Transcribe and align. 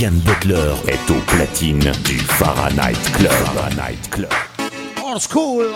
Yann 0.00 0.16
Butler 0.20 0.74
est 0.86 1.10
au 1.10 1.18
platine 1.26 1.90
du 2.04 2.18
Fahrenheit 2.18 2.94
Club. 3.14 3.32
Fahrenheit 3.32 3.98
Club. 4.10 4.30
Old 5.04 5.20
school. 5.20 5.66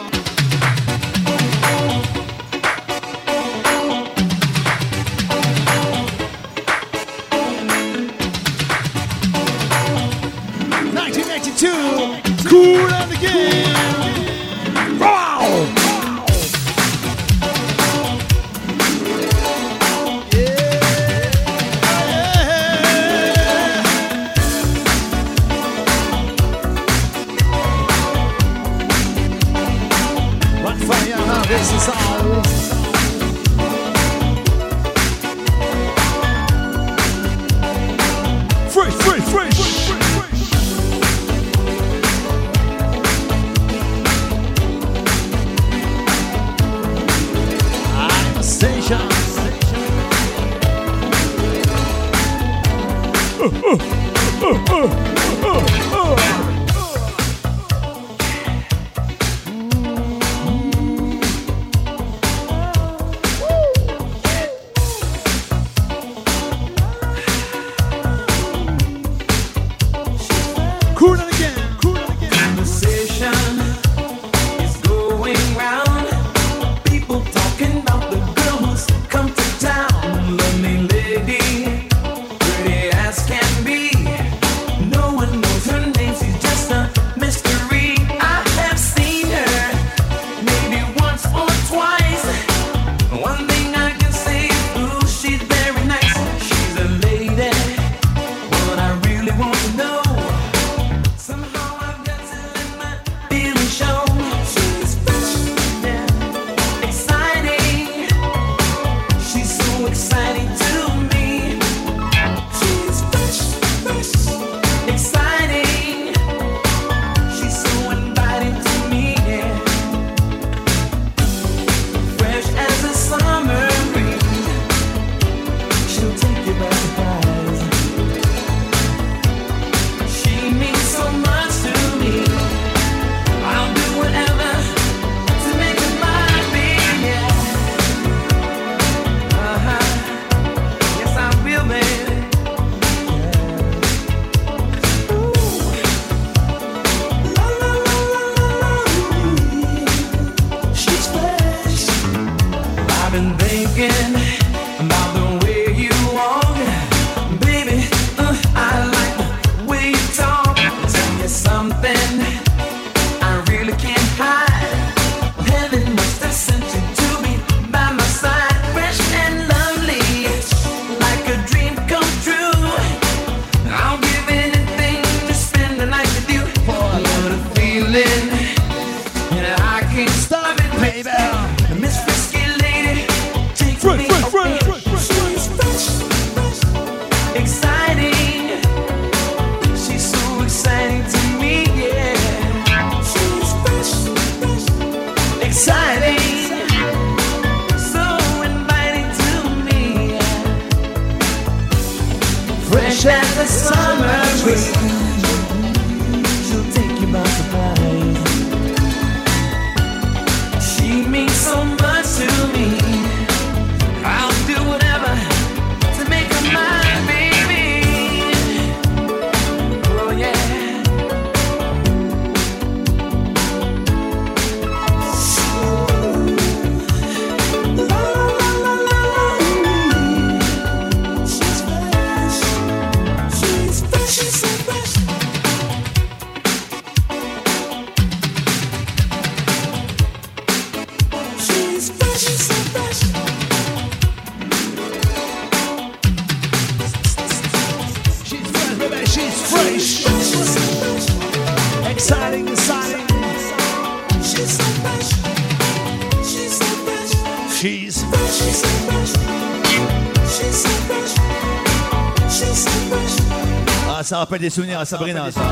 rappelle 264.33 264.49
des 264.49 264.51
souvenirs 264.51 264.81
à 264.81 264.87
Sabrina, 264.87 265.25
ah, 265.27 265.31
ça. 265.31 265.43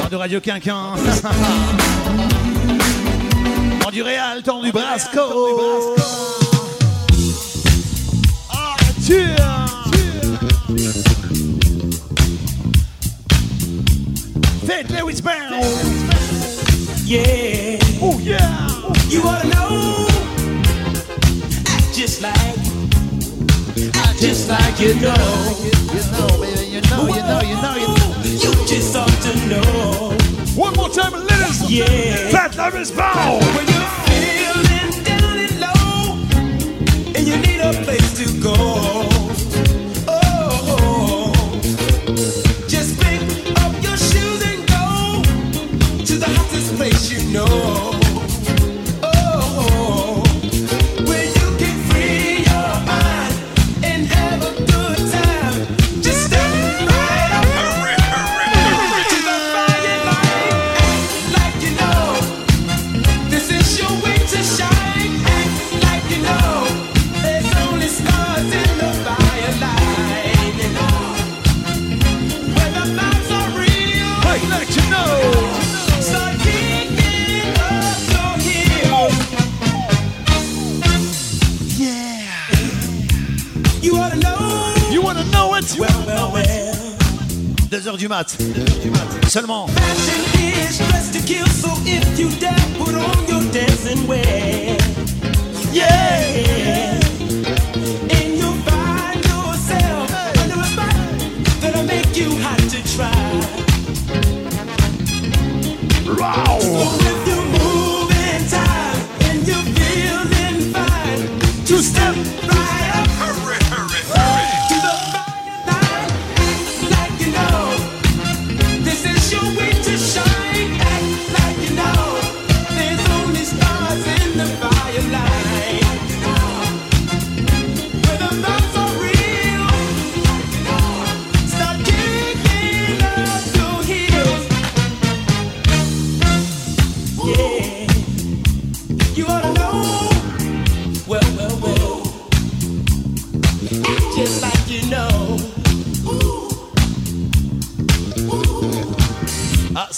Temps 0.00 0.08
de 0.08 0.14
Radio 0.14 0.40
Quinquin. 0.40 0.94
temps 3.80 3.90
du 3.90 4.02
Réal, 4.02 4.44
temps 4.44 4.62
du 4.62 4.70
Brasco. 4.70 5.96
Ah, 8.52 8.76
tu 9.04 9.26
Faites 14.64 14.90
Lewis 14.90 15.20
Brown. 15.20 15.60
Yeah. 17.04 17.80
Oh 18.00 18.16
yeah. 18.20 18.68
You 19.10 19.24
wanna 19.24 19.48
know? 19.48 20.06
Act 21.66 21.96
just 21.96 22.22
like, 22.22 22.56
act 23.96 24.20
just 24.20 24.48
like 24.48 24.78
you 24.78 24.94
know. 25.00 25.77
You 25.88 26.02
know, 26.12 26.28
baby, 26.40 26.66
you 26.66 26.80
know, 26.82 27.06
you 27.06 27.22
know, 27.22 27.40
you 27.40 27.56
know, 27.62 27.74
you 27.74 27.88
know. 27.88 28.14
You 28.22 28.52
just 28.66 28.94
ought 28.94 29.08
to 29.08 29.32
know. 29.48 30.12
One 30.54 30.74
more 30.74 30.88
time, 30.90 31.12
ladies. 31.12 31.70
Yeah. 31.70 32.28
Fat 32.30 32.56
lovers 32.56 32.90
bow. 32.90 33.38
When 33.54 33.66
you're 33.72 33.90
feeling 34.06 35.04
down 35.04 35.38
and 35.38 35.60
low, 35.60 36.18
and 37.16 37.26
you 37.26 37.36
need 37.38 37.60
a 37.60 37.72
place 37.84 38.12
to 38.18 38.40
go. 38.42 38.97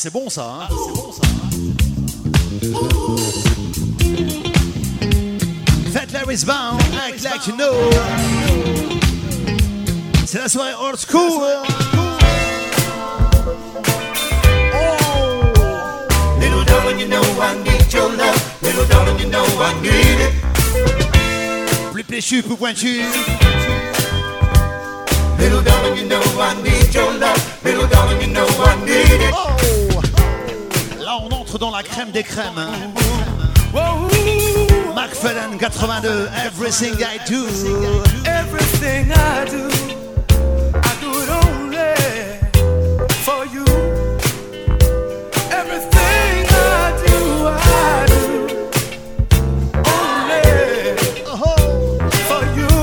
c'est 0.02 0.10
bon 0.10 0.30
ça. 0.30 0.62
Hein 0.62 0.68
c'est 0.70 0.94
bon 0.94 1.12
ça. 1.12 1.20
Faites 5.92 6.12
la 6.12 6.24
wristbound, 6.24 6.80
act 7.06 7.22
like 7.22 7.46
you 7.46 7.54
know. 7.54 7.74
C'est 10.24 10.38
la 10.38 10.48
soirée 10.48 10.72
old 10.80 10.98
school. 10.98 11.42
Oh. 14.72 14.96
Little 16.40 16.64
darling, 16.64 16.98
you 16.98 17.06
know 17.06 17.20
I 17.38 17.56
need 17.62 17.92
your 17.92 18.08
love. 18.16 18.58
Little 18.62 18.86
darling, 18.86 19.18
you 19.18 19.26
know 19.28 19.44
I 19.60 19.74
need 19.82 20.18
it. 20.18 20.32
Plus 21.92 22.04
péchu, 22.04 22.42
plus 22.42 22.56
pointu. 22.56 23.02
Little 25.38 25.60
darling, 25.60 25.96
you 25.98 26.06
know 26.08 26.22
I 26.40 26.54
need 26.62 26.94
your 26.94 27.12
love. 27.18 27.36
Little 27.62 27.86
darling, 27.88 28.22
you 28.22 28.28
know 28.28 28.46
I 28.64 28.76
need 28.86 29.28
it. 29.28 29.34
Oh 29.34 29.79
dans 31.58 31.70
la 31.70 31.82
crème 31.82 32.10
des 32.10 32.22
crèmes. 32.22 32.58
Hein. 32.58 32.70
Macfadden 34.94 35.58
82, 35.58 36.28
everything 36.44 36.94
I 37.02 37.18
do. 37.28 37.46
Everything 38.26 39.10
I 39.12 39.44
do, 39.46 39.68
I 40.74 40.94
do 41.00 41.10
it 41.22 41.30
only 41.44 41.94
for 43.24 43.46
you. 43.46 43.64
Everything 45.50 46.46
I 46.48 46.92
do, 47.06 47.16
I 47.46 48.06
do 48.06 48.24
only 49.98 50.42
for 52.28 52.42
you. 52.58 52.74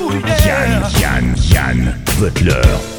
Ooh, 0.00 0.12
yeah. 0.26 0.46
Yann, 0.46 0.82
Yann, 1.00 1.26
Yann 1.36 1.78
Butler. 2.20 2.93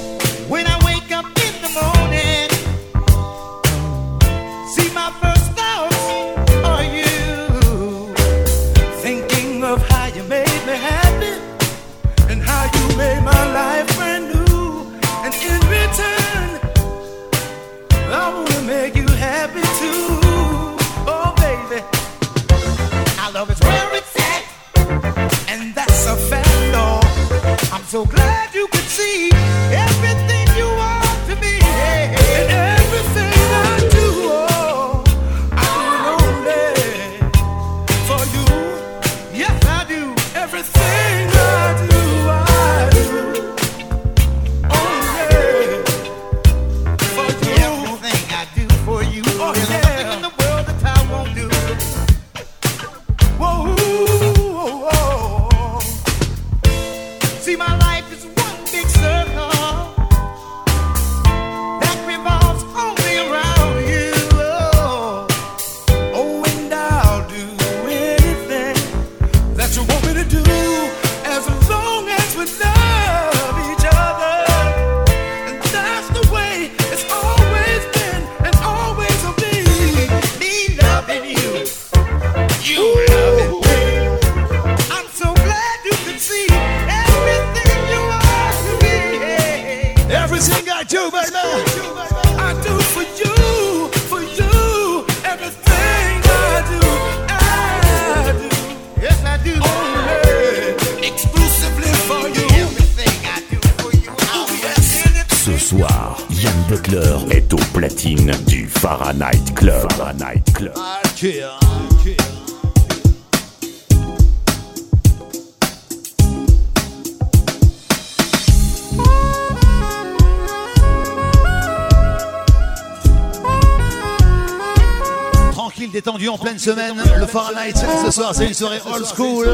Tranquille, 125.51 125.89
détendu 125.91 126.29
en 126.29 126.37
pleine 126.37 126.59
semaine. 126.59 126.94
Le 127.17 127.25
Fahrenheit 127.25 127.73
ce 128.05 128.11
soir, 128.11 128.35
c'est 128.35 128.45
une 128.45 128.53
soirée 128.53 128.81
old 128.85 129.05
school. 129.05 129.47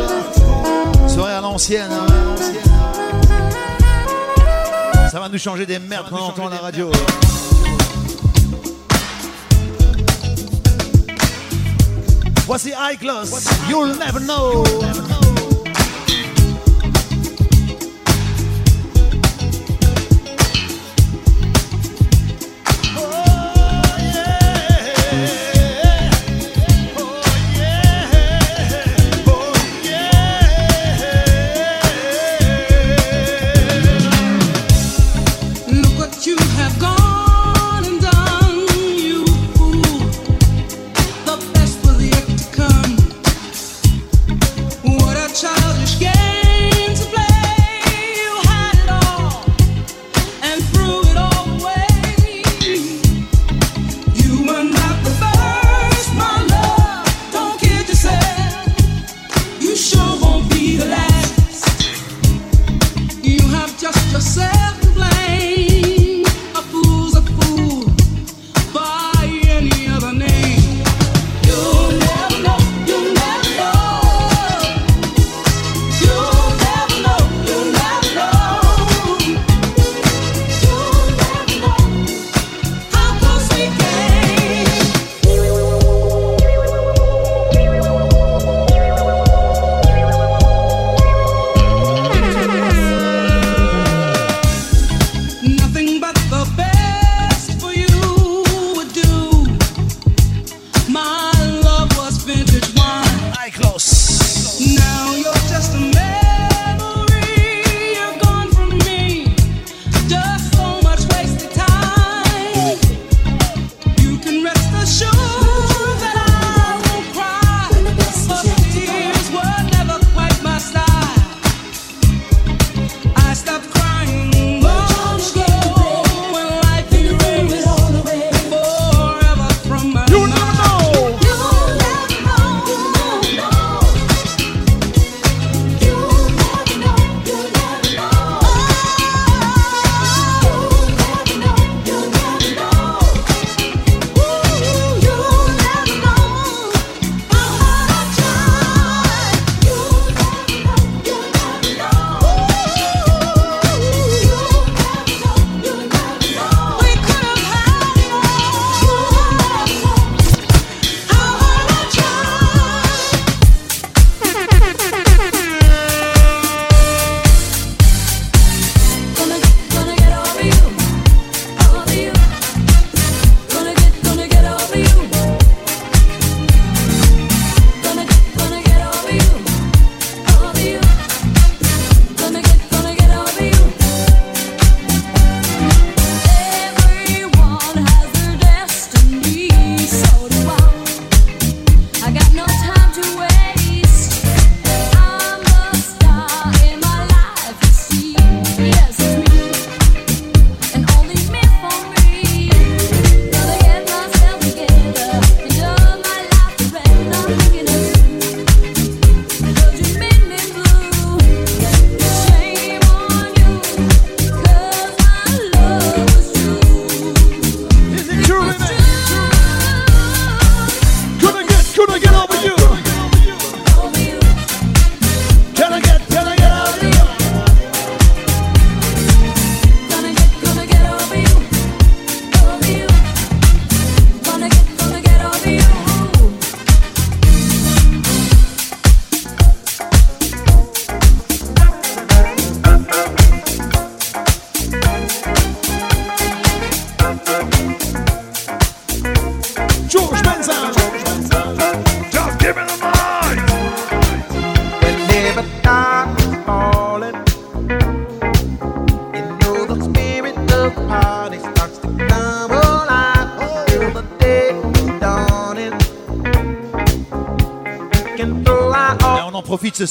Soirée 1.08 1.34
à 1.34 1.40
l'ancienne. 1.40 1.90
Hein. 1.90 2.36
Ça 5.10 5.22
va 5.22 5.30
nous 5.30 5.38
changer 5.38 5.66
des 5.66 5.80
merdes 5.80 6.08
quand 6.10 6.20
on 6.20 6.24
entend 6.24 6.50
la 6.50 6.58
radio. 6.58 6.92
What's 12.52 12.66
the 12.66 12.74
eyeglass? 12.74 13.70
You'll 13.70 13.96
never 13.96 14.20
know. 14.20 14.66
You'll 14.66 14.82
never 14.82 15.02
know. 15.08 15.21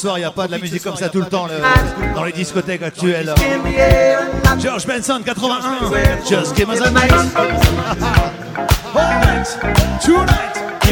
soir, 0.00 0.19
il 0.19 0.23
n'y 0.23 0.26
a 0.26 0.30
pas 0.30 0.47
de 0.47 0.52
la 0.52 0.59
musique 0.59 0.83
comme 0.83 0.97
ça 0.97 1.09
tout 1.09 1.21
le 1.21 1.26
temps 1.26 1.47
dans 2.14 2.25
les 2.25 2.33
discothèques 2.33 2.83
actuelles. 2.83 3.35
George 4.59 4.87
Benson, 4.87 5.21
81. 5.25 5.61
Just 6.28 6.57
give 6.57 6.69
us 6.71 6.80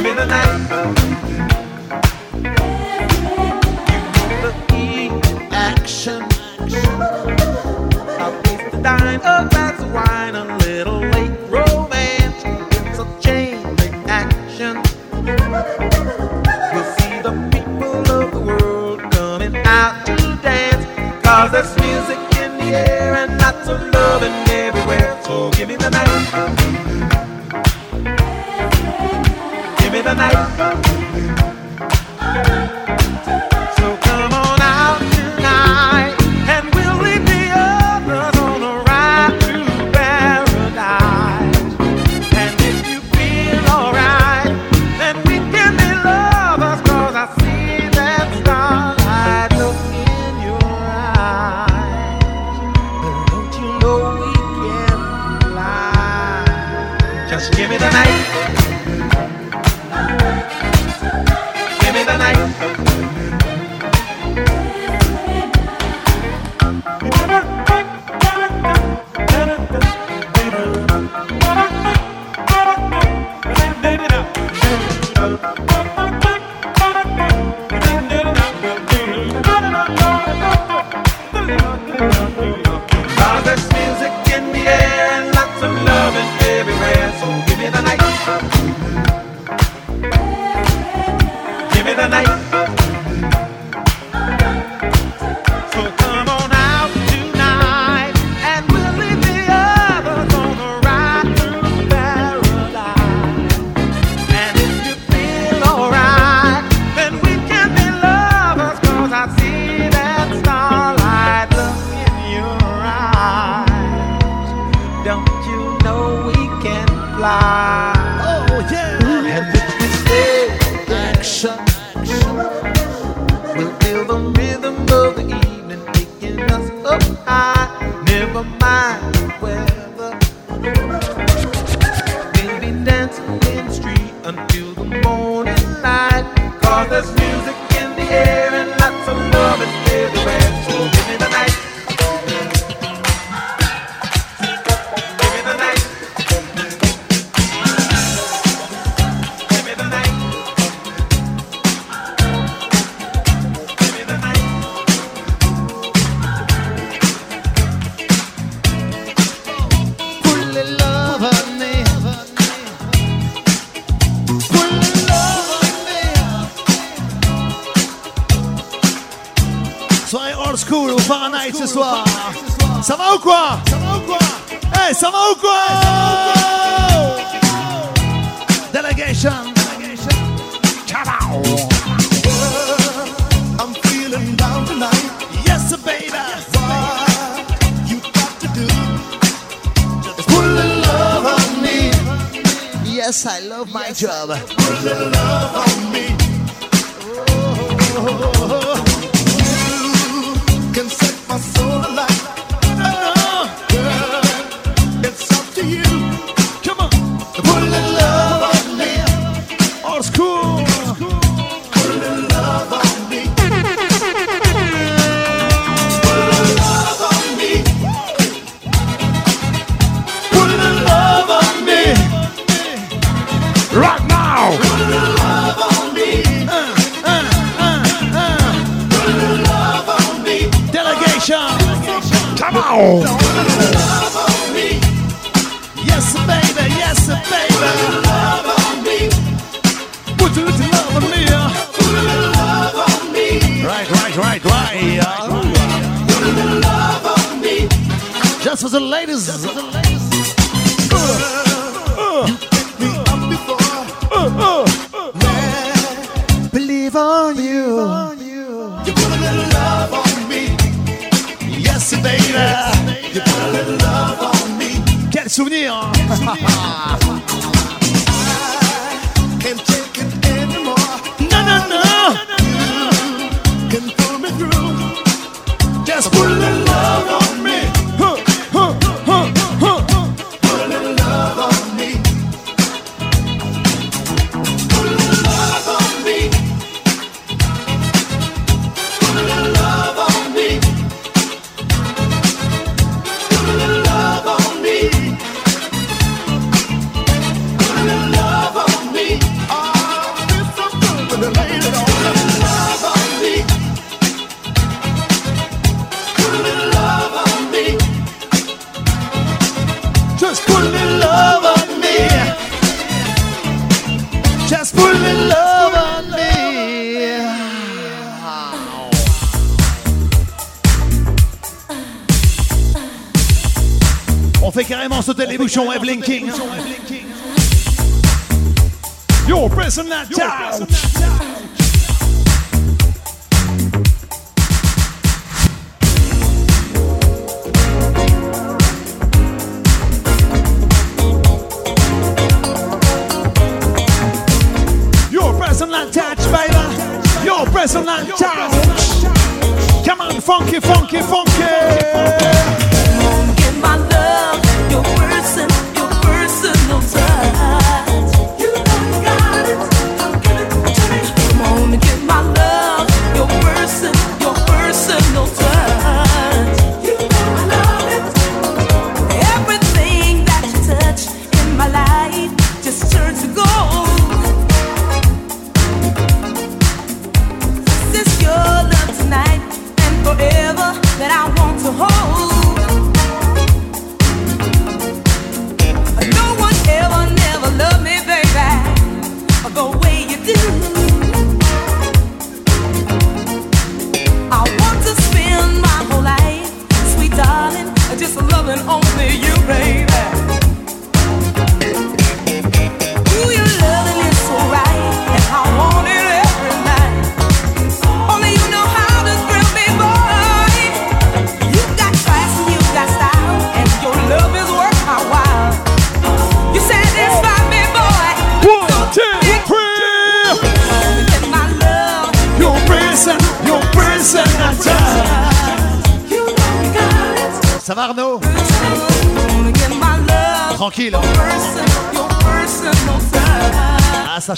me 0.03 0.15
the 0.15 0.27
night. 0.27 1.18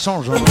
Change. 0.00 0.30
hein. 0.30 0.49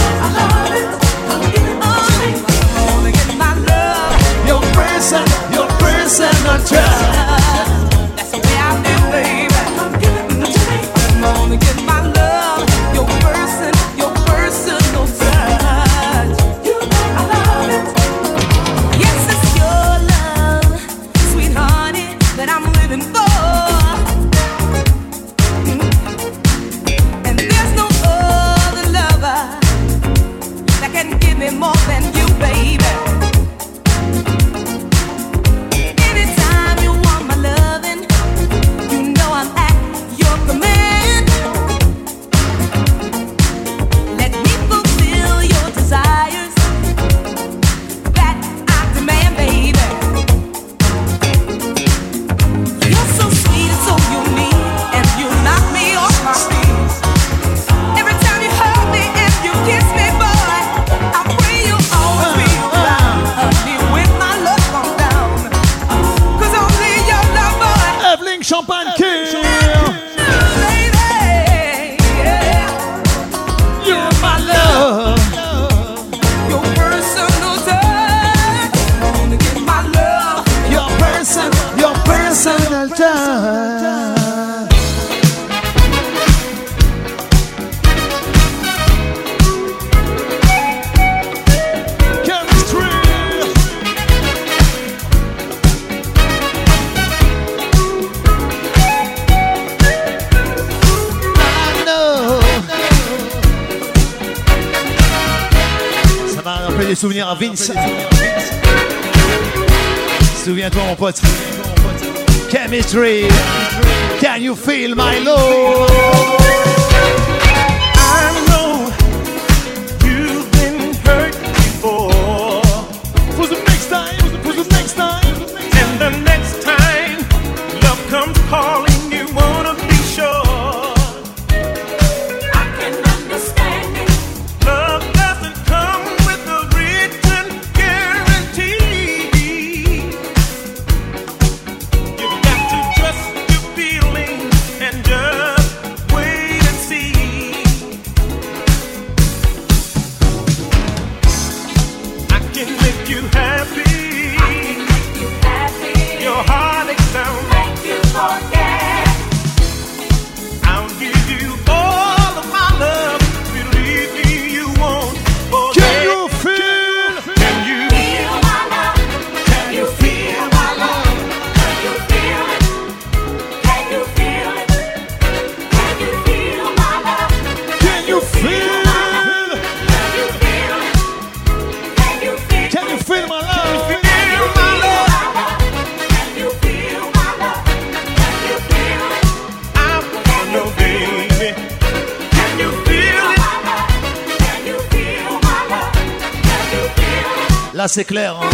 c'est 197.90 198.04
clair. 198.04 198.36
Hein. 198.40 198.48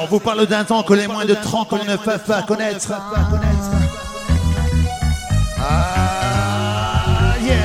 On 0.00 0.06
vous 0.06 0.20
parle 0.20 0.46
d'un 0.46 0.64
temps 0.64 0.82
que 0.82 0.94
les 0.94 1.06
moins 1.06 1.26
de 1.26 1.34
30 1.34 1.72
ans 1.74 1.84
ne 1.86 1.96
peuvent 1.96 2.24
pas 2.24 2.42
connaître. 2.42 2.92
Ah, 5.60 7.34
yeah. 7.42 7.56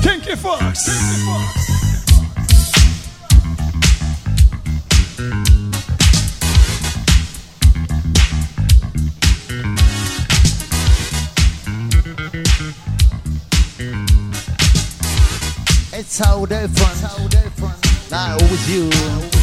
Kinky 0.00 0.36
Fox. 0.36 0.84
Kinky 0.84 1.24
Fox. 1.24 1.63
so 16.24 16.46
different. 16.46 18.10
Now 18.10 18.36
with 18.36 18.68
you. 18.68 19.33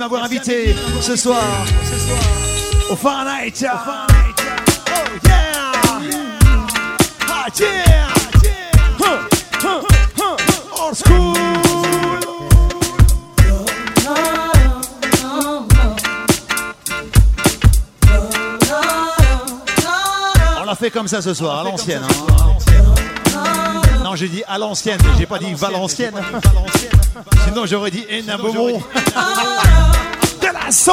m'avoir 0.00 0.24
invité 0.24 0.74
ce 1.02 1.14
soir 1.14 1.42
au 2.88 2.96
Fahrenheit. 2.96 3.52
Oh 3.52 3.66
yeah! 5.26 5.72
Ah 7.28 7.46
yeah! 7.58 8.08
On 20.60 20.64
l'a 20.64 20.74
fait 20.76 20.90
comme 20.90 21.08
ça 21.08 21.20
ce 21.20 21.34
soir, 21.34 21.58
à 21.58 21.64
l'ancienne. 21.64 22.02
Hein. 22.02 22.40
Non, 24.02 24.16
j'ai 24.16 24.28
dit 24.28 24.42
à 24.48 24.56
l'ancienne, 24.56 24.98
j'ai 25.18 25.26
pas 25.26 25.38
dit 25.38 25.52
Valenciennes. 25.52 26.14
Sinon, 27.44 27.66
j'aurais 27.66 27.90
dit 27.90 28.06
Enabomont. 28.10 28.82
That's 30.70 30.88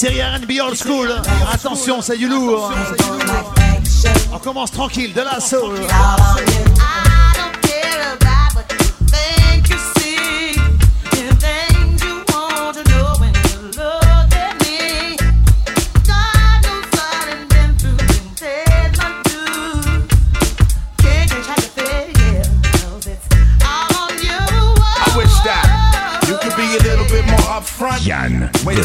série 0.00 0.22
old 0.62 0.76
school. 0.76 1.08
Attention, 1.52 2.00
c'est 2.00 2.16
du 2.16 2.26
lourd. 2.26 2.72
On 4.32 4.38
commence 4.38 4.70
tranquille, 4.70 5.12
de 5.12 5.20
la 5.20 5.40
soul. 5.40 5.74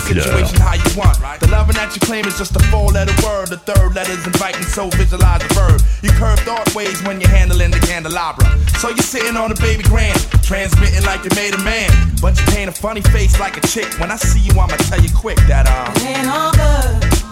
situation 0.05 0.61
how 0.61 0.75
you 0.75 0.91
want. 0.97 1.17
The 1.39 1.47
loving 1.49 1.75
that 1.75 1.93
you 1.95 2.01
claim 2.01 2.25
is 2.25 2.37
just 2.37 2.55
a 2.55 2.59
four 2.69 2.91
letter 2.91 3.15
word. 3.25 3.49
The 3.49 3.57
third 3.57 3.95
letter's 3.95 4.25
inviting, 4.25 4.63
so 4.63 4.89
visualize 4.89 5.41
the 5.41 5.53
verb. 5.53 5.81
You 6.01 6.11
curve 6.11 6.39
thought 6.39 6.73
ways 6.75 7.01
when 7.03 7.19
you're 7.19 7.29
handling 7.29 7.71
the 7.71 7.79
candelabra. 7.79 8.45
So 8.79 8.89
you're 8.89 9.05
sitting 9.05 9.35
on 9.35 9.51
a 9.51 9.55
baby 9.55 9.83
grand, 9.83 10.19
transmitting 10.43 11.03
like 11.03 11.23
you 11.23 11.31
made 11.35 11.55
a 11.55 11.61
man. 11.63 11.91
But 12.21 12.37
you 12.39 12.45
paint 12.53 12.69
a 12.69 12.73
funny 12.73 13.01
face 13.01 13.39
like 13.39 13.57
a 13.57 13.61
chick. 13.67 13.87
When 13.99 14.11
I 14.11 14.17
see 14.17 14.39
you, 14.39 14.51
I'ma 14.53 14.77
tell 14.89 15.01
you 15.01 15.09
quick 15.15 15.37
that 15.47 15.65
uh, 15.67 15.91
I'm. 15.91 17.24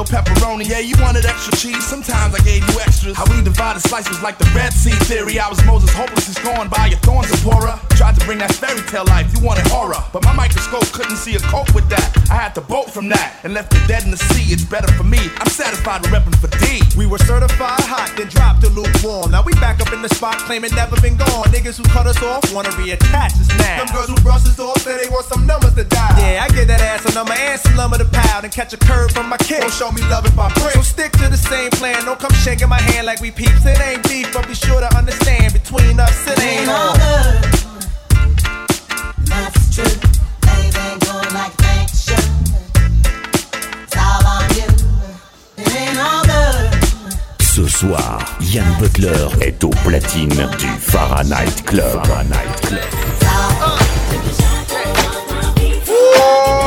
No 0.00 0.04
pepperoni. 0.04 0.68
Yeah, 0.68 0.80
you 0.80 0.94
wanted 1.00 1.26
extra 1.26 1.52
cheese, 1.56 1.84
sometimes 1.84 2.34
I 2.34 2.40
gave 2.40 2.64
you 2.68 2.80
extras. 2.80 3.16
How 3.16 3.24
we 3.28 3.42
divided 3.42 3.80
slices 3.80 4.22
like 4.22 4.38
the 4.38 4.48
Red 4.56 4.72
Sea 4.72 4.96
theory. 5.04 5.38
I 5.38 5.48
was 5.48 5.62
Moses, 5.66 5.90
hopeless 5.92 6.26
and 6.28 6.36
scorned 6.36 6.70
by 6.70 6.86
your 6.86 6.98
thorns, 7.00 7.28
Zipporah. 7.28 7.78
Tried 7.96 8.16
to 8.16 8.24
bring 8.24 8.38
that 8.38 8.54
fairy 8.54 8.80
tale 8.88 9.04
life, 9.04 9.28
you 9.34 9.44
wanted 9.44 9.66
horror. 9.68 10.00
But 10.12 10.24
my 10.24 10.32
microscope 10.32 10.86
couldn't 10.92 11.16
see 11.16 11.36
a 11.36 11.40
cope 11.52 11.74
with 11.74 11.88
that. 11.90 12.08
I 12.30 12.34
had 12.34 12.54
to 12.54 12.62
bolt 12.62 12.90
from 12.90 13.08
that 13.10 13.40
and 13.44 13.52
left 13.52 13.74
it 13.74 13.86
dead 13.86 14.04
in 14.04 14.10
the 14.10 14.16
sea. 14.16 14.52
It's 14.52 14.64
better 14.64 14.90
for 14.94 15.04
me. 15.04 15.20
I'm 15.36 15.50
satisfied 15.52 16.00
with 16.02 16.10
repping 16.10 16.38
for 16.40 16.48
D. 16.64 16.80
We 16.96 17.04
were 17.04 17.18
certified 17.18 17.84
hot, 17.84 18.14
then 18.16 18.28
dropped 18.28 18.62
to 18.62 18.70
lukewarm. 18.70 19.30
Now 19.32 19.42
we 19.42 19.52
back 19.60 19.80
up 19.80 19.92
in 19.92 20.00
the 20.00 20.08
spot, 20.08 20.38
claiming 20.48 20.72
never 20.74 20.98
been 21.00 21.16
gone. 21.16 21.44
Niggas 21.52 21.76
who 21.76 21.84
cut 21.92 22.06
us 22.06 22.22
off 22.22 22.40
wanna 22.54 22.70
reattach 22.80 23.36
us 23.36 23.48
now. 23.58 23.84
Them 23.84 23.92
girls 23.92 24.08
who 24.08 24.16
brush 24.24 24.46
us 24.48 24.58
off 24.58 24.80
say 24.80 24.96
they 24.96 25.10
want 25.10 25.26
some 25.26 25.44
numbers 25.46 25.74
to 25.74 25.84
die. 25.84 26.16
Yeah, 26.16 26.44
I 26.44 26.48
get 26.48 26.68
that 26.68 26.80
ass 26.80 27.04
a 27.04 27.12
number 27.12 27.34
and 27.34 27.60
some 27.60 27.76
lumber 27.76 27.98
to 27.98 28.06
pound 28.06 28.44
and 28.44 28.52
catch 28.52 28.72
a 28.72 28.78
curve 28.78 29.12
from 29.12 29.28
my 29.28 29.36
kid. 29.36 29.60
Don't 29.60 29.72
show 29.72 29.89
me 29.94 30.02
love 30.08 30.24
if 30.26 30.38
I. 30.38 30.48
So 30.72 30.82
stick 30.82 31.12
to 31.12 31.28
the 31.28 31.36
same 31.36 31.70
plan. 31.70 32.04
Don't 32.04 32.18
come 32.18 32.32
shaking 32.32 32.68
my 32.68 32.80
hand 32.80 33.06
like 33.06 33.20
we 33.20 33.30
peeps. 33.30 33.64
It 33.64 33.80
ain't 33.80 34.02
beef, 34.08 34.32
but 34.32 34.46
be 34.46 34.54
sure 34.54 34.80
to 34.80 34.96
understand 34.96 35.52
between 35.52 35.98
us 36.00 36.26
it 36.26 36.38
ain't 36.40 36.60
Ain't 36.60 36.68
all 36.70 36.90
on. 36.90 36.96
good. 36.98 37.36
That's 39.26 39.74
true. 39.74 39.96
Things 40.46 40.76
ain't 40.76 41.00
going 41.06 41.34
like 41.34 41.52
things 41.64 42.04
should. 42.04 42.30
It's 43.84 43.96
all 43.96 44.26
on 44.26 44.44
you. 44.58 44.68
It 45.58 45.74
ain't 45.74 45.98
all 45.98 46.24
good. 46.24 46.70
Ce 47.42 47.66
soir, 47.66 48.18
Yann 48.40 48.72
Butler 48.78 49.28
est 49.40 49.62
au 49.64 49.70
platine 49.84 50.28
du 50.58 50.68
Fahrenheit 50.80 51.62
Club. 51.66 52.04
Fahrenheit 52.06 52.60
Club. 52.62 52.80
It's 55.62 56.59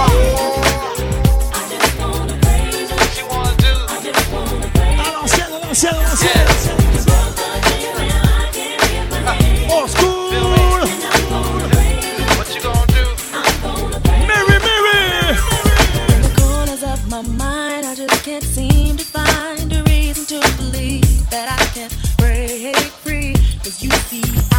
break 22.24 22.76
free. 23.04 23.34
Cause 23.64 23.84
you 23.84 23.92
see, 23.92 24.53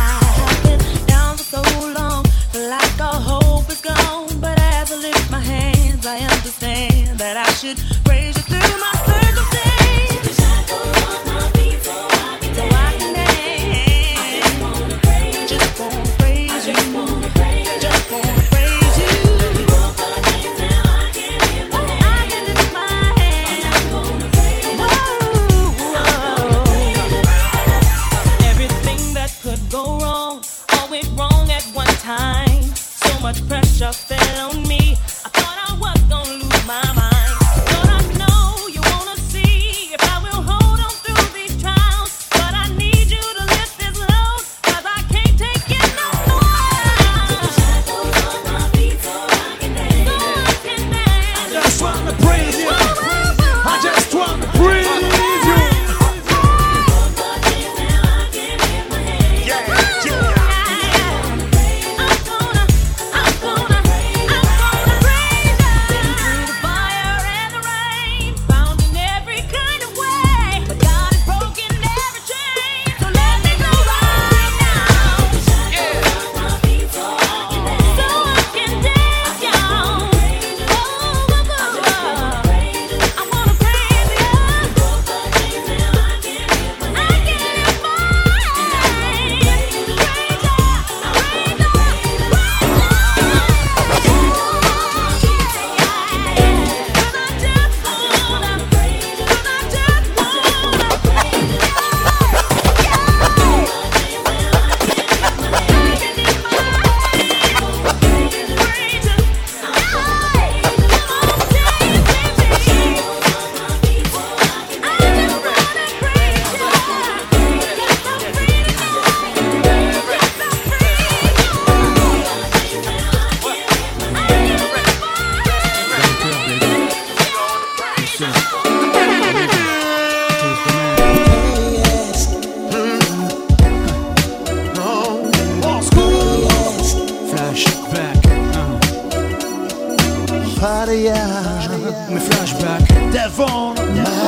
Mes 140.94 142.20
flashbacks. 142.20 142.88
Devon, 143.12 143.74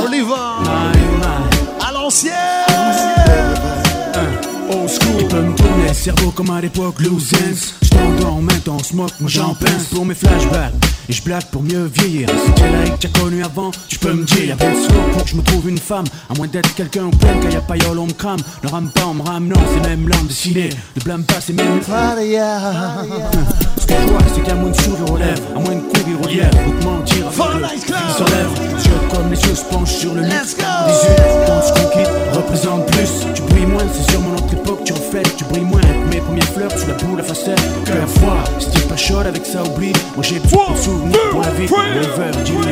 Oliver. 0.04 0.34
À 1.80 1.92
l'ancienne. 1.92 2.32
Old 4.68 4.88
school, 4.88 5.28
peut 5.28 5.42
me 5.42 5.54
tourner 5.54 5.88
le 5.88 5.94
cerveau 5.94 6.32
comme 6.32 6.50
à 6.50 6.60
l'époque 6.60 7.00
loose 7.00 7.30
ends 7.96 8.16
Je 8.16 8.22
t'endors 8.22 8.42
maintenant, 8.42 8.78
smoke, 8.78 9.12
moi 9.20 9.30
j'en 9.30 9.54
pince 9.54 9.84
pour 9.90 10.04
mes 10.04 10.14
flashbacks. 10.14 10.74
Et 11.08 11.12
je 11.12 11.22
blague 11.22 11.44
pour 11.52 11.62
mieux 11.62 11.84
vieillir. 11.84 12.28
Si 12.28 12.52
t'es 12.52 12.70
là 12.70 12.84
et 12.84 12.90
que 12.90 13.06
t'as 13.06 13.20
connu 13.20 13.44
avant, 13.44 13.70
tu 13.88 13.98
peux 13.98 14.12
me 14.12 14.24
dire. 14.24 14.46
Y'a 14.46 14.56
bien 14.56 14.74
slow 14.74 15.02
pour 15.12 15.22
que 15.22 15.30
je 15.30 15.36
me 15.36 15.42
trouve 15.42 15.68
une 15.68 15.78
femme. 15.78 16.04
À 16.28 16.34
moins 16.34 16.48
d'être 16.48 16.74
quelqu'un 16.74 17.04
au 17.06 17.10
plein 17.10 17.34
quand 17.40 17.48
y'a 17.48 17.60
pas 17.60 17.76
y'all 17.76 17.98
on 17.98 18.06
me 18.06 18.12
crame 18.12 18.40
Ne 18.64 18.68
rame 18.68 18.90
pas, 18.90 19.06
on 19.06 19.14
me 19.14 19.22
rame, 19.22 19.46
non, 19.46 19.60
c'est 19.72 19.88
même 19.88 20.08
l'âme 20.08 20.26
décidée 20.26 20.70
Ne 20.96 21.02
blâme 21.02 21.22
pas, 21.22 21.40
c'est 21.40 21.52
même 21.52 21.80
Ce 21.80 21.86
que 23.86 23.94
je 23.94 24.06
vois, 24.08 24.18
c'est 24.34 24.50
a 24.50 24.54
moins 24.54 24.70
de 24.70 24.76
sourire 24.76 25.12
aux 25.12 25.16
lèvres. 25.16 25.42
À 25.54 25.60
moins 25.60 25.74
de 25.76 25.80
courir 25.80 26.20
au 26.24 26.28
lièvre, 26.28 26.58
ou 26.66 26.80
de 26.80 26.84
mentir 26.84 27.16
qu'ils 27.16 28.14
s'enlèvent 28.16 28.76
Les 28.76 28.84
yeux 28.84 29.00
comme 29.14 29.30
les 29.30 29.40
yeux 29.40 29.54
se 29.54 29.64
penchent 29.64 29.94
sur 29.94 30.12
le 30.14 30.22
lit 30.22 30.28
Let's 30.28 30.56
go. 30.56 30.64
18, 30.88 31.10
quand 31.46 31.60
je 31.66 31.82
conquis, 31.82 32.10
représente 32.36 32.86
plus. 32.86 33.10
Tu 33.34 33.42
brilles 33.42 33.66
moins, 33.66 33.84
c'est 33.94 34.10
sur 34.10 34.20
mon 34.20 34.34
autre 34.34 34.52
époque 34.52 34.80
Tu 34.84 34.92
reflètes, 34.92 35.36
tu 35.36 35.44
brilles 35.44 35.64
moins 35.64 35.80
mes 36.10 36.20
premières 36.20 36.48
fleurs 36.48 36.74
Tu 36.74 36.86
la 36.88 36.94
boule, 36.94 37.18
la 37.18 37.22
facette, 37.22 37.60
la 37.94 38.06
foi 38.06 38.44
Si 38.58 38.70
t'es 38.70 38.80
pas 38.88 38.96
chaud 38.96 39.18
avec 39.18 39.44
ça, 39.46 39.62
oublie 39.62 39.92
Moi 40.14 40.22
j'ai 40.22 40.40
plus 40.40 40.50
de 40.50 40.78
souvenirs 40.82 41.30
pour 41.30 41.42
la 41.42 41.50
vie 41.50 41.68
Jimmy 42.44 42.62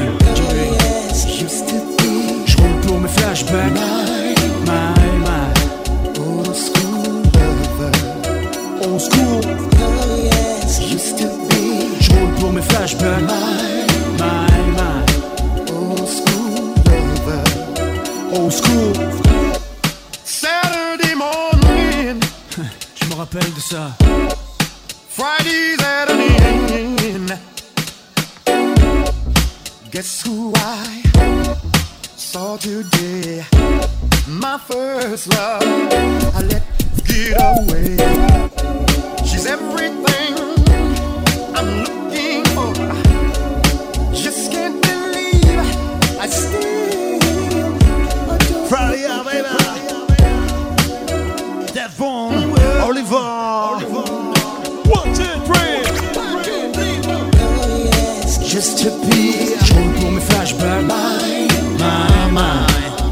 Je 2.46 2.56
roule 2.56 2.80
pour 2.86 3.00
mes 3.00 3.08
flashbacks 3.08 3.72
My, 4.66 4.94
my 5.20 5.52
Old 6.20 6.54
school 6.54 7.22
lover 7.34 7.92
Old 8.82 9.00
school 9.00 9.64
Je 12.00 12.10
roule 12.10 12.34
pour 12.40 12.52
mes 12.52 12.62
flashbacks. 12.62 13.22
My, 14.18 14.48
my. 14.76 15.04
Old 15.72 16.08
school 16.08 16.74
lover. 16.86 17.44
Old 18.32 18.52
school. 18.52 18.92
Saturday 20.24 21.14
morning, 21.14 22.20
Je 22.94 23.08
me 23.08 23.14
rappelle 23.14 23.52
de 23.54 23.60
ça. 23.60 23.90
Friday's 25.14 25.80
at 25.80 26.10
an 26.10 26.20
end. 26.20 27.38
Guess 29.92 30.22
who 30.22 30.52
I 30.56 31.02
saw 32.16 32.56
today? 32.56 33.44
My 34.26 34.58
first 34.58 35.28
love. 35.28 35.62
I 36.34 36.40
let 36.50 36.64
get 37.06 37.36
away. 37.38 37.96
She's 39.24 39.46
everything 39.46 40.34
I'm 41.54 41.84
looking 41.84 42.44
for. 42.56 42.74
Just 44.12 44.50
can't 44.50 44.82
believe 44.82 45.58
I 46.18 46.26
still 46.26 47.20
Friday, 48.66 49.06
baby. 49.22 49.46
Devon, 51.72 52.58
Oliver. 52.82 53.93
One, 54.94 55.14
two, 55.14 55.34
three. 55.46 55.74
just 58.54 58.78
to 58.78 58.90
be 59.06 59.56
Je 59.64 59.74
roule 59.74 59.92
pour 60.00 60.10
mes 60.12 60.20
flashbacks. 60.20 60.84
My, 61.78 62.30
my. 62.30 62.66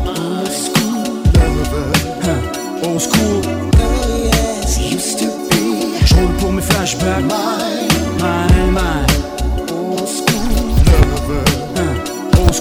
old 0.06 0.48
school 0.48 1.02
lover. 1.34 1.90
Huh. 2.22 2.88
Old 2.88 3.00
school. 3.00 3.42
Used 4.78 5.18
to 5.18 5.26
be 5.48 5.62
Je 6.06 6.14
roule 6.14 6.34
pour 6.38 6.52
mes 6.52 6.62
flashbacks. 6.62 7.24
My, 8.20 8.46
my. 8.70 9.06
old 9.72 10.08
school 10.08 10.52
lover. 10.86 11.44
Huh. 11.76 12.38
Old 12.38 12.54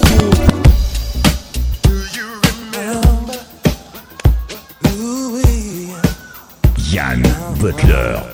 Butler. 7.62 8.31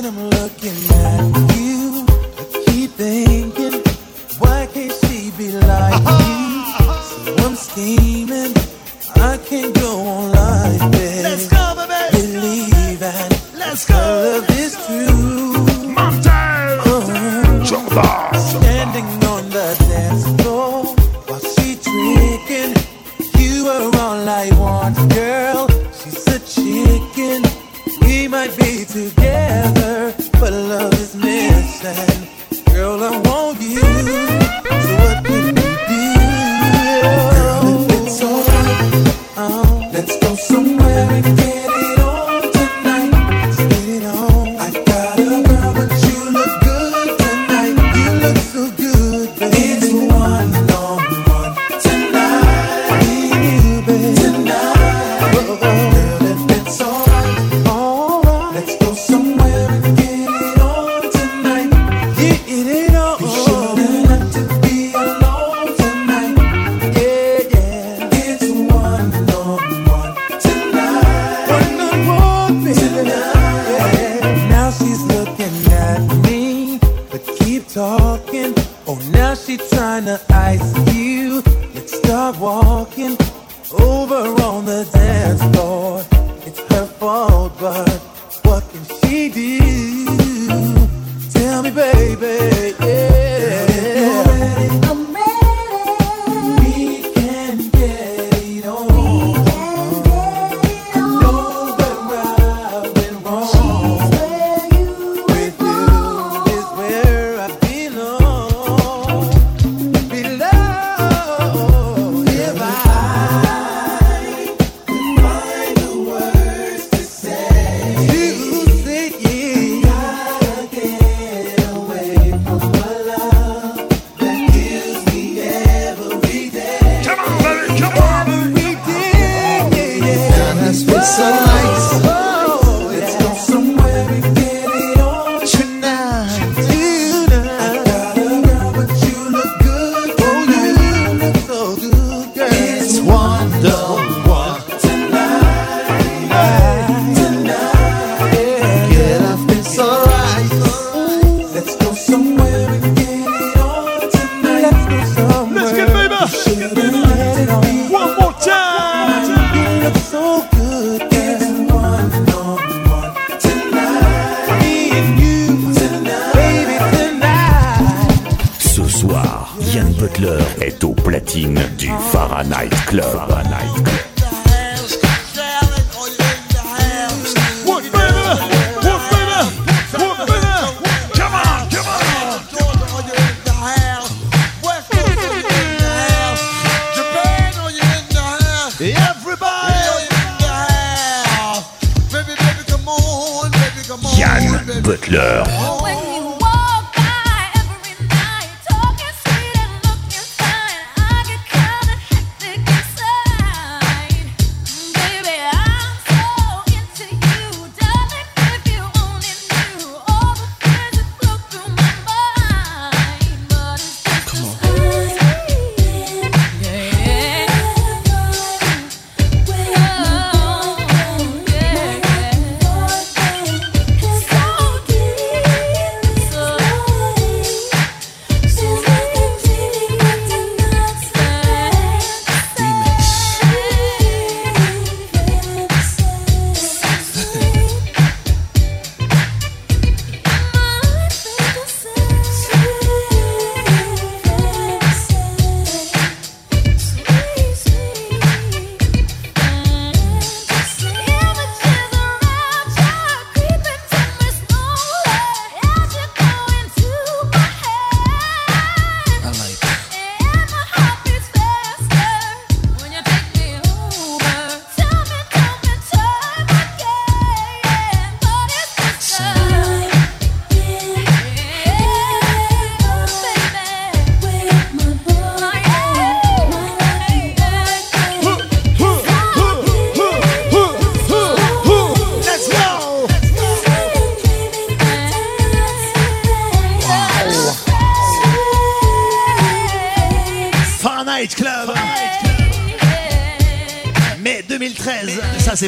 When 0.00 0.14
I'm 0.14 0.30
looking 0.30 0.78
at 0.94 1.20
you, 1.58 2.06
I 2.08 2.64
keep 2.68 2.90
thinking, 2.92 3.82
why 4.38 4.66
can't 4.72 4.94
she 5.04 5.30
be 5.36 5.50
like 5.52 6.00
you? 6.00 6.64
So 7.04 7.36
I'm 7.44 7.54
scheming, 7.54 8.54
I 9.16 9.36
can't 9.44 9.74
go 9.74 10.00
on 10.00 10.32
like 10.32 10.90
this. 10.92 11.22
Let's 11.22 11.48
go, 11.48 11.74
baby. 11.86 12.16
Believe 12.16 13.02
and 13.02 13.32
Let's 13.58 13.84
go. 13.86 13.94
love 13.94 14.48
is 14.58 14.74
true. 14.86 15.66
Uh-huh. 15.98 16.22
Standing 18.38 19.20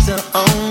to 0.05 0.13
own 0.35 0.64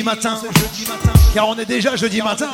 jeudi 0.00 0.02
matin. 0.02 0.38
Car 1.34 1.48
on 1.48 1.56
est 1.56 1.66
déjà 1.66 1.96
jeudi 1.96 2.22
matin. 2.22 2.46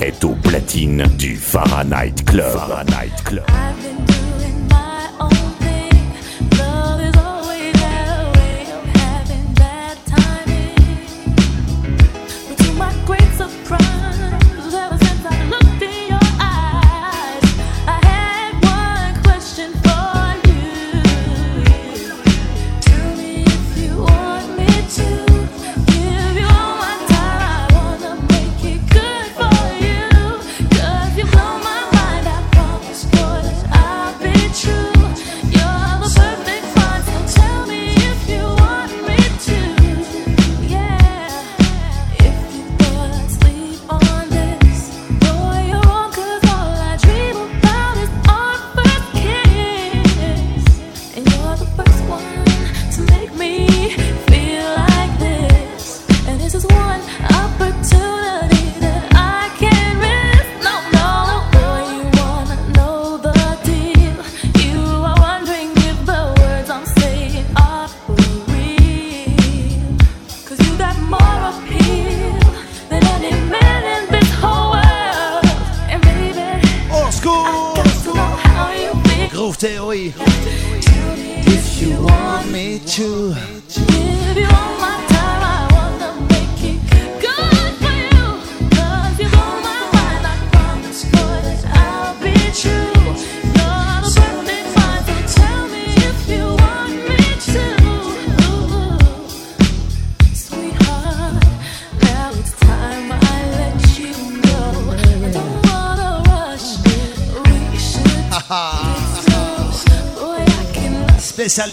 Est 0.00 0.22
au 0.24 0.34
platine 0.34 1.04
du 1.18 1.36
Fahrenheit 1.36 2.14
Fahrenheit 2.52 3.10
Club. 3.24 3.44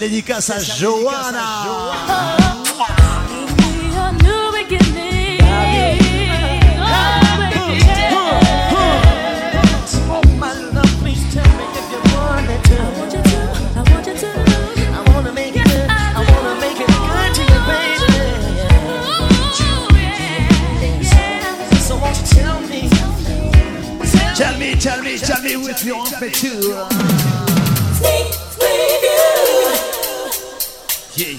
dédicace 0.08 0.50
à 0.50 0.58
Johanna. 0.58 1.64
Tell 24.36 24.58
me, 24.58 24.74
tell 24.74 24.74
me, 24.74 24.74
tell 24.74 24.74
me, 24.74 24.74
tell 24.74 24.74
me, 24.74 24.74
tell 24.76 25.02
me, 25.02 25.18
tell 25.18 25.42
me 25.42 25.56
with 25.56 25.84
your 25.84 26.06
attitude. 26.06 27.53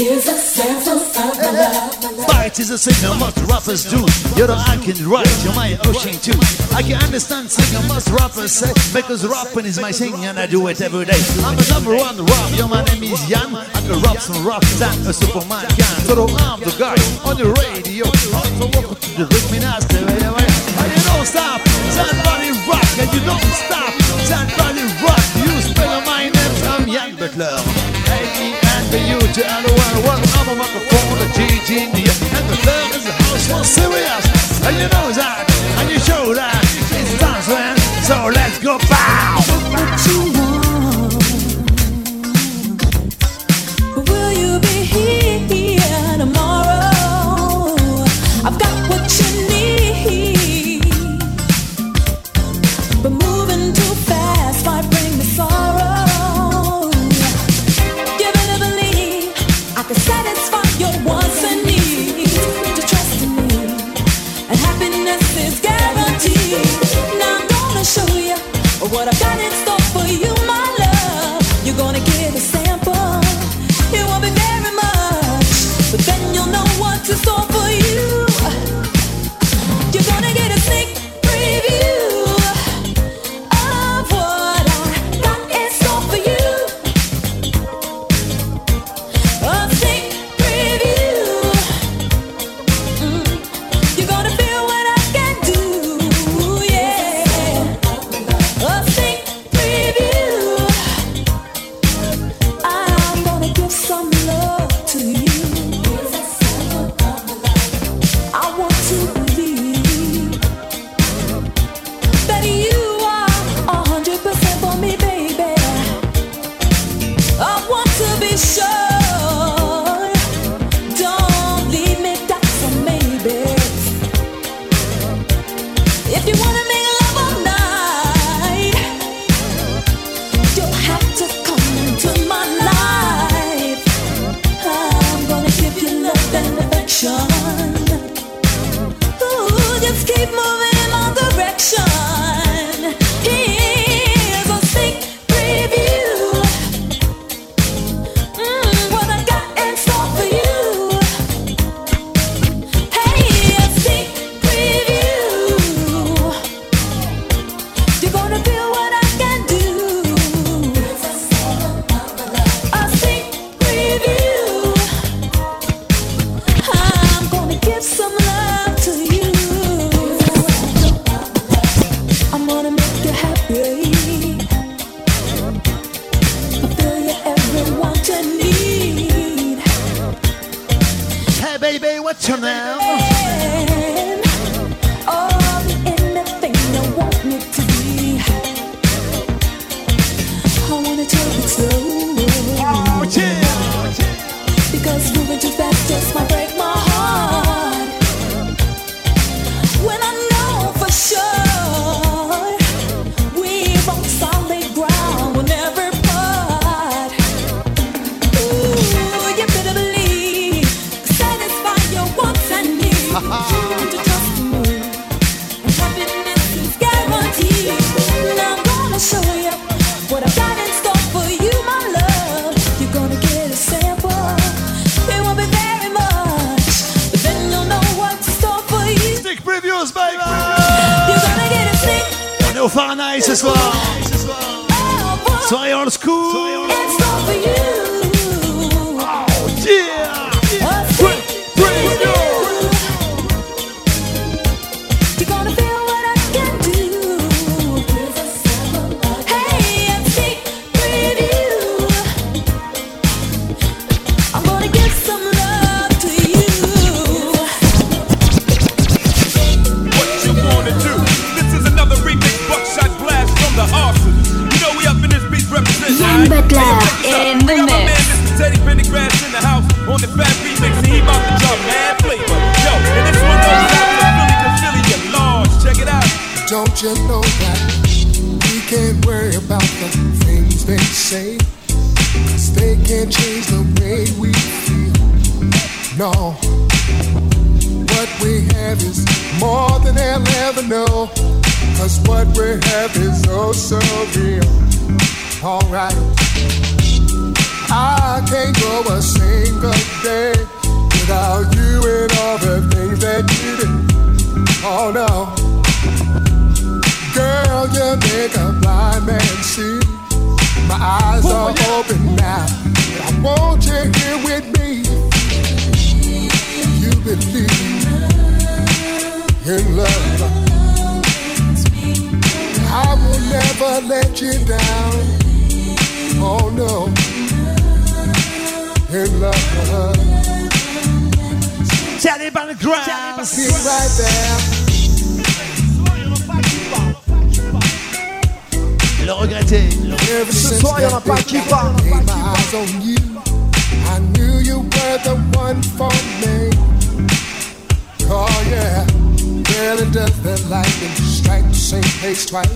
Here's 0.00 0.24
a 0.28 0.32
sample 0.32 0.96
of 0.96 1.12
my 1.12 1.28
love. 1.52 2.24
Fight 2.24 2.58
is 2.58 2.70
a 2.70 2.78
singer, 2.78 3.12
must 3.20 3.36
rappers 3.44 3.84
do. 3.84 4.00
You're 4.32 4.48
the 4.48 4.56
I 4.56 4.80
can 4.80 4.96
write, 5.04 5.28
you're 5.44 5.52
my 5.52 5.76
ocean 5.84 6.16
too. 6.16 6.40
I 6.72 6.80
can 6.80 6.96
understand 7.04 7.52
singer, 7.52 7.84
must 7.84 8.08
rappers 8.08 8.48
say. 8.48 8.72
Because 8.96 9.28
rapping 9.28 9.66
is 9.66 9.78
my 9.78 9.92
thing 9.92 10.16
and 10.24 10.40
I 10.40 10.46
do 10.46 10.66
it 10.68 10.80
every 10.80 11.04
day. 11.04 11.20
I'm 11.44 11.52
the 11.52 11.68
number 11.68 11.92
one 12.00 12.16
rap, 12.16 12.48
yo, 12.56 12.64
my 12.64 12.80
name 12.88 13.12
is 13.12 13.20
Jan. 13.28 13.52
I 13.52 13.68
can 13.68 14.00
rap 14.00 14.16
some 14.24 14.40
raps 14.40 14.72
that 14.80 14.96
a 15.04 15.12
superman 15.12 15.68
can. 15.76 15.96
So 16.08 16.16
I'm 16.16 16.64
the 16.64 16.72
guy 16.80 16.96
on 17.28 17.36
the 17.36 17.52
radio. 17.60 18.08
Also 18.08 18.72
welcome 18.72 18.96
to 18.96 19.10
the 19.20 19.28
rhythm 19.28 19.60
master. 19.60 20.00
And 20.00 20.88
you 20.96 21.02
don't 21.12 21.28
stop, 21.28 21.60
San 21.92 22.16
Valley 22.24 22.56
Rock. 22.64 22.88
And 22.96 23.12
you 23.12 23.20
don't 23.28 23.52
stop, 23.68 23.92
San 24.24 24.48
Valley 24.56 24.88
Rock. 25.04 25.20
You 25.44 25.60
spell 25.60 26.00
my 26.08 26.32
name, 26.32 26.56
I'm 26.72 26.88
Jan 26.88 27.20
Butler. 27.20 27.60
A-E-N-B-U-T-L-O 28.08 29.69
one 30.02 30.20
on 30.38 30.46
the 30.46 30.54
microphone, 30.56 31.18
The 31.18 31.28
genius, 31.66 32.20
and 32.22 32.48
the 32.48 32.56
third 32.56 32.96
is 32.96 33.04
the 33.04 33.12
house 33.12 33.50
one 33.50 33.64
serious. 33.64 34.24
And 34.66 34.76
you 34.76 34.88
know 34.88 35.12
that, 35.12 35.44
and 35.80 35.90
you 35.90 35.98
show 35.98 36.34
that. 36.34 36.59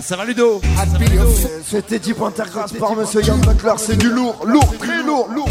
Ça 0.07 0.17
va 0.17 0.27
Ludo 0.27 0.61
C'était 1.65 1.99
Deep 1.99 2.21
Intercross 2.21 2.75
par 2.75 2.95
Monsieur 2.95 3.23
Yann 3.23 3.41
Butler, 3.41 3.73
c'est 3.79 3.97
du 3.97 4.11
lourd, 4.11 4.45
lourd, 4.45 4.77
très 4.79 5.03
lourd, 5.03 5.29
lourd. 5.35 5.49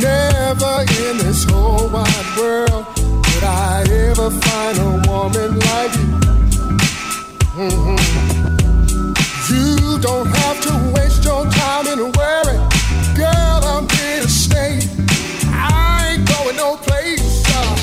Never 0.00 0.86
in 1.10 1.18
this 1.18 1.44
whole 1.44 1.90
wide 1.90 2.08
world 2.38 2.86
could 2.96 3.44
I 3.44 3.84
ever 4.08 4.30
find 4.30 4.78
a 4.78 5.02
woman 5.06 5.58
like 5.58 5.94
you. 5.98 6.06
Mm-hmm. 7.58 7.98
You 9.52 9.98
don't 9.98 10.28
have 10.28 10.60
to 10.62 10.72
waste 10.94 11.22
your 11.22 11.44
time 11.50 11.88
in 11.88 12.12
worry, 12.12 12.56
girl. 13.14 13.60
I'm 13.64 13.86
here 13.90 14.22
to 14.22 14.28
stay. 14.30 14.80
I 15.52 16.14
ain't 16.14 16.26
going 16.26 16.56
no 16.56 16.76
place. 16.76 17.44
Uh. 17.48 17.76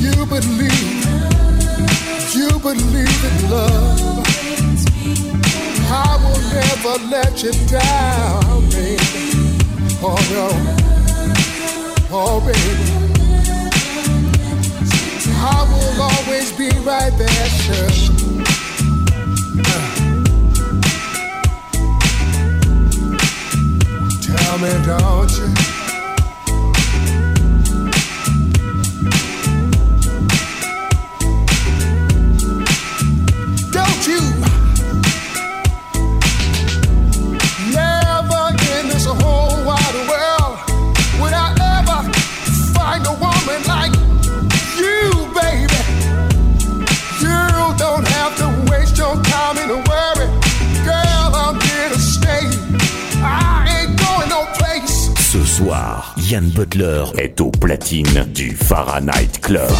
You 0.00 0.24
believe, 0.24 1.04
you 2.34 2.58
believe 2.58 3.24
in 3.24 3.50
love. 3.50 3.83
let 7.10 7.42
you 7.42 7.52
down, 7.68 8.60
baby. 8.70 8.98
Oh 10.02 10.18
no, 10.32 10.48
oh 12.10 12.40
baby. 12.40 13.04
I 15.36 15.64
will 15.70 16.02
always 16.02 16.52
be 16.52 16.70
right 16.80 17.12
there, 17.18 17.48
sure. 17.48 18.14
Tell 24.22 24.58
me, 24.58 24.72
don't 24.86 25.38
you? 25.38 25.53
soir, 55.64 56.14
Yann 56.18 56.50
Butler 56.50 57.04
est 57.16 57.40
au 57.40 57.50
platine 57.50 58.26
du 58.34 58.54
Fahrenheit 58.54 59.30
Club. 59.40 59.70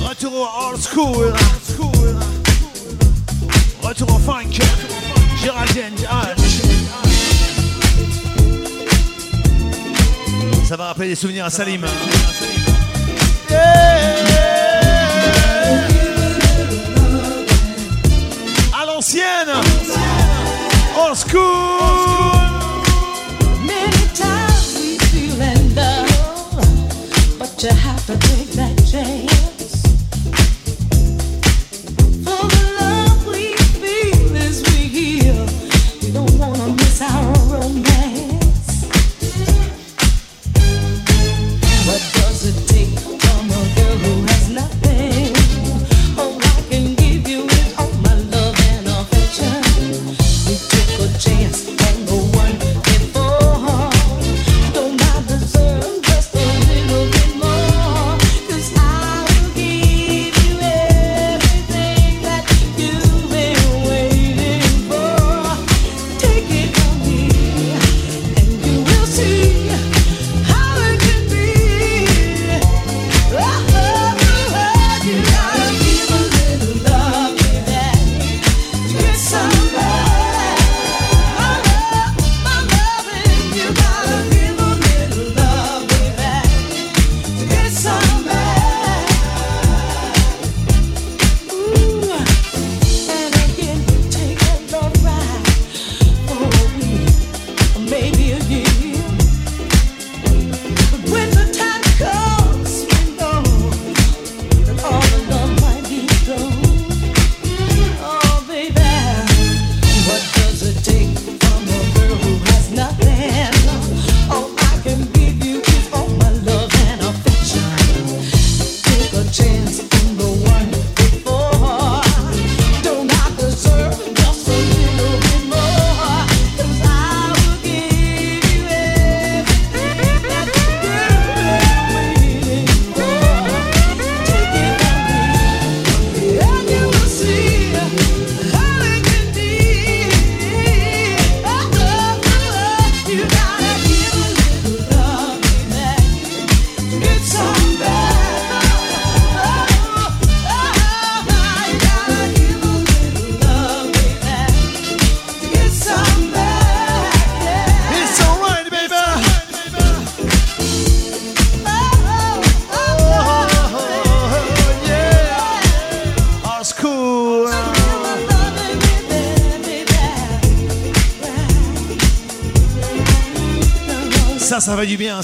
Retour 0.00 0.32
au 0.32 0.70
old 0.70 0.80
school. 0.80 1.34
Retour 3.82 4.14
au 4.14 4.18
funk. 4.18 4.64
Géraldine 5.42 6.06
ah. 6.10 6.28
Ça 10.66 10.76
va 10.76 10.86
rappeler 10.86 11.08
des 11.08 11.14
souvenirs 11.14 11.44
à 11.44 11.50
Salim. 11.50 11.84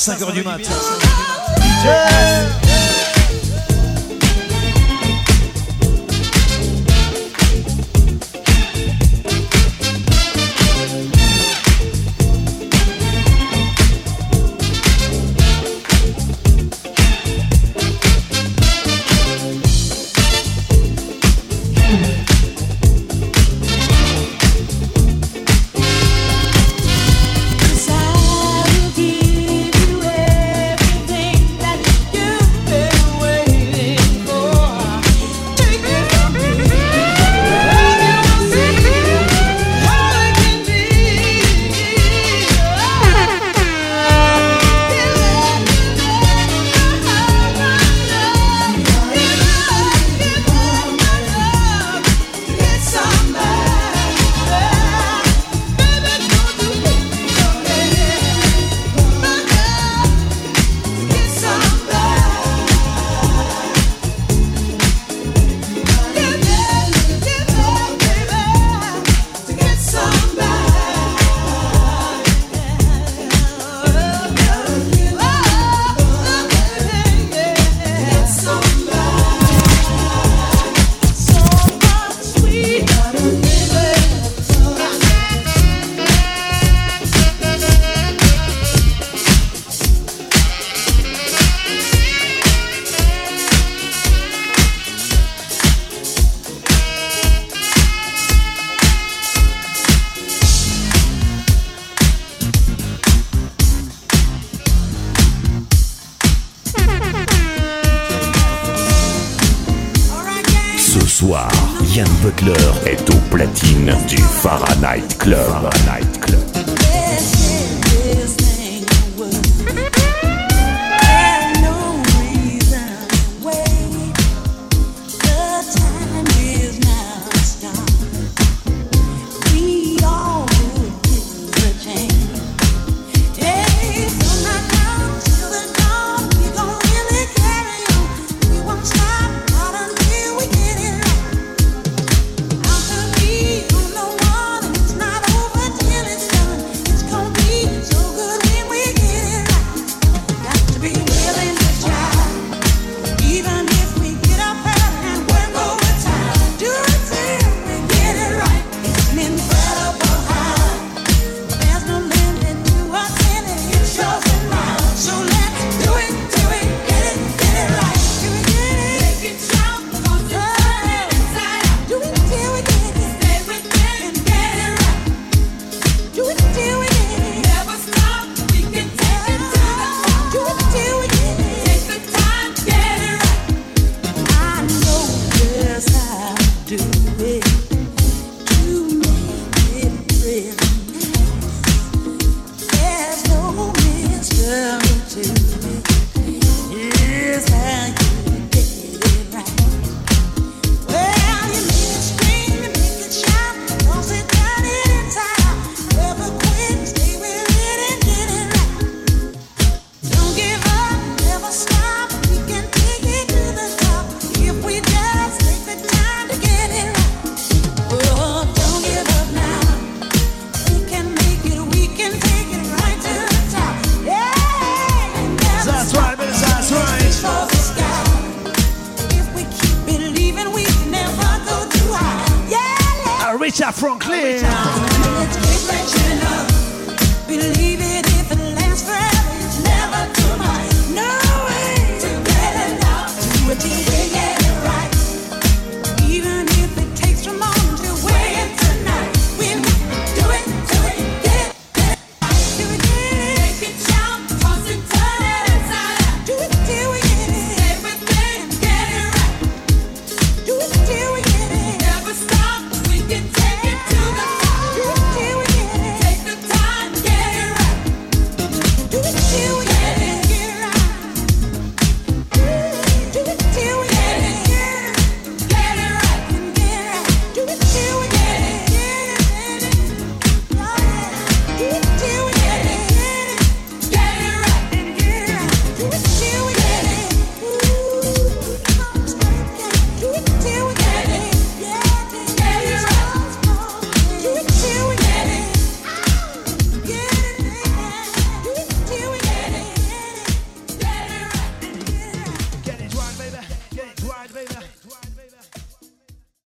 5h 0.04 0.32
du 0.34 0.42
mat. 0.42 0.83